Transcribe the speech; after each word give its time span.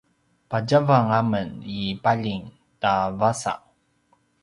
patjavang 0.49 1.07
a 1.19 1.21
men 1.31 1.49
i 1.79 1.81
paljing 2.03 2.43
ta 2.81 2.93
“vasa” 3.19 3.53